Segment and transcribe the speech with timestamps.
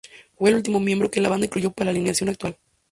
[0.35, 2.57] Fue el último miembro que la banda incluyó para la alineación actual.